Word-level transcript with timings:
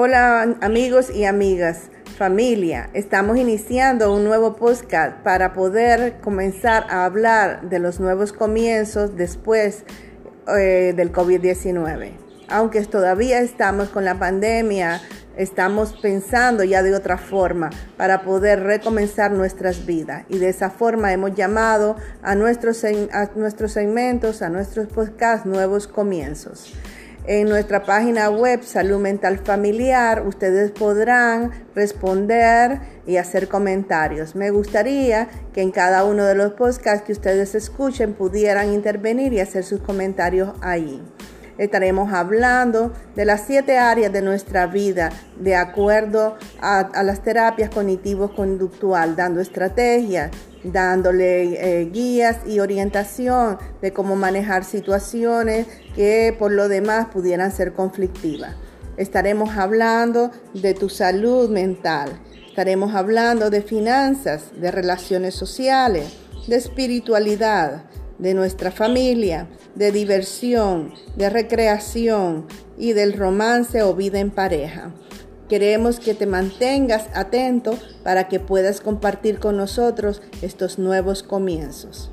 Hola 0.00 0.42
amigos 0.60 1.10
y 1.12 1.24
amigas, 1.24 1.90
familia, 2.16 2.88
estamos 2.92 3.36
iniciando 3.36 4.14
un 4.14 4.22
nuevo 4.22 4.54
podcast 4.54 5.24
para 5.24 5.52
poder 5.52 6.20
comenzar 6.20 6.86
a 6.88 7.04
hablar 7.04 7.68
de 7.68 7.80
los 7.80 7.98
nuevos 7.98 8.32
comienzos 8.32 9.16
después 9.16 9.82
eh, 10.56 10.92
del 10.94 11.10
COVID-19. 11.10 12.12
Aunque 12.48 12.80
todavía 12.82 13.40
estamos 13.40 13.88
con 13.88 14.04
la 14.04 14.20
pandemia, 14.20 15.02
estamos 15.36 15.94
pensando 16.00 16.62
ya 16.62 16.84
de 16.84 16.94
otra 16.94 17.18
forma 17.18 17.70
para 17.96 18.22
poder 18.22 18.62
recomenzar 18.62 19.32
nuestras 19.32 19.84
vidas. 19.84 20.26
Y 20.28 20.38
de 20.38 20.50
esa 20.50 20.70
forma 20.70 21.12
hemos 21.12 21.34
llamado 21.34 21.96
a 22.22 22.36
nuestros, 22.36 22.84
a 22.84 23.30
nuestros 23.34 23.72
segmentos, 23.72 24.42
a 24.42 24.48
nuestros 24.48 24.86
podcasts, 24.86 25.44
nuevos 25.44 25.88
comienzos. 25.88 26.72
En 27.30 27.46
nuestra 27.46 27.82
página 27.82 28.30
web 28.30 28.62
Salud 28.62 28.98
Mental 29.00 29.36
Familiar 29.40 30.26
ustedes 30.26 30.70
podrán 30.70 31.50
responder 31.74 32.80
y 33.06 33.18
hacer 33.18 33.48
comentarios. 33.48 34.34
Me 34.34 34.50
gustaría 34.50 35.28
que 35.52 35.60
en 35.60 35.70
cada 35.70 36.04
uno 36.04 36.24
de 36.24 36.34
los 36.34 36.54
podcasts 36.54 37.02
que 37.02 37.12
ustedes 37.12 37.54
escuchen 37.54 38.14
pudieran 38.14 38.72
intervenir 38.72 39.34
y 39.34 39.40
hacer 39.40 39.62
sus 39.64 39.82
comentarios 39.82 40.54
ahí. 40.62 41.02
Estaremos 41.58 42.12
hablando 42.12 42.92
de 43.16 43.24
las 43.24 43.42
siete 43.46 43.78
áreas 43.78 44.12
de 44.12 44.22
nuestra 44.22 44.66
vida 44.66 45.10
de 45.38 45.56
acuerdo 45.56 46.36
a, 46.60 47.02
las 47.02 47.22
terapias 47.22 47.70
cognitivo-conductual, 47.70 49.16
dando 49.16 49.40
estrategias 49.40 50.30
dándole 50.64 51.80
eh, 51.80 51.84
guías 51.86 52.38
y 52.46 52.60
orientación 52.60 53.58
de 53.80 53.92
cómo 53.92 54.16
manejar 54.16 54.64
situaciones 54.64 55.66
que 55.94 56.34
por 56.38 56.52
lo 56.52 56.68
demás 56.68 57.06
pudieran 57.08 57.52
ser 57.52 57.72
conflictivas. 57.72 58.54
Estaremos 58.96 59.56
hablando 59.56 60.30
de 60.54 60.74
tu 60.74 60.88
salud 60.88 61.48
mental, 61.50 62.18
estaremos 62.48 62.94
hablando 62.94 63.50
de 63.50 63.62
finanzas, 63.62 64.60
de 64.60 64.70
relaciones 64.70 65.34
sociales, 65.34 66.12
de 66.48 66.56
espiritualidad, 66.56 67.84
de 68.18 68.34
nuestra 68.34 68.70
familia, 68.70 69.48
de 69.74 69.92
diversión, 69.92 70.94
de 71.16 71.30
recreación 71.30 72.46
y 72.76 72.92
del 72.92 73.12
romance 73.12 73.82
o 73.82 73.94
vida 73.94 74.20
en 74.20 74.30
pareja. 74.30 74.92
Queremos 75.48 75.98
que 75.98 76.14
te 76.14 76.26
mantengas 76.26 77.06
atento 77.14 77.78
para 78.02 78.28
que 78.28 78.38
puedas 78.38 78.80
compartir 78.80 79.38
con 79.38 79.56
nosotros 79.56 80.20
estos 80.42 80.78
nuevos 80.78 81.22
comienzos. 81.22 82.10